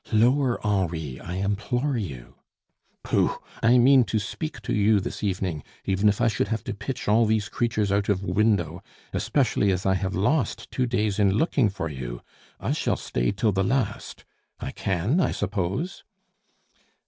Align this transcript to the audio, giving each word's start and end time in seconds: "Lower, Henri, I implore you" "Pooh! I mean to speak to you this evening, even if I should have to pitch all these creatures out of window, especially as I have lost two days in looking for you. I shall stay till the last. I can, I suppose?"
"Lower, 0.11 0.59
Henri, 0.65 1.19
I 1.19 1.35
implore 1.35 1.95
you" 1.95 2.37
"Pooh! 3.03 3.35
I 3.61 3.77
mean 3.77 4.03
to 4.05 4.17
speak 4.17 4.59
to 4.63 4.73
you 4.73 4.99
this 4.99 5.21
evening, 5.23 5.61
even 5.85 6.09
if 6.09 6.19
I 6.19 6.27
should 6.27 6.47
have 6.47 6.63
to 6.63 6.73
pitch 6.73 7.07
all 7.07 7.27
these 7.27 7.49
creatures 7.49 7.91
out 7.91 8.09
of 8.09 8.23
window, 8.23 8.81
especially 9.13 9.71
as 9.71 9.85
I 9.85 9.93
have 9.93 10.15
lost 10.15 10.71
two 10.71 10.87
days 10.87 11.19
in 11.19 11.29
looking 11.35 11.69
for 11.69 11.87
you. 11.87 12.23
I 12.59 12.71
shall 12.71 12.97
stay 12.97 13.31
till 13.31 13.51
the 13.51 13.63
last. 13.63 14.25
I 14.59 14.71
can, 14.71 15.19
I 15.19 15.29
suppose?" 15.29 16.03